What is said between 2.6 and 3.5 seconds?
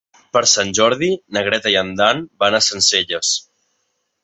a Sencelles.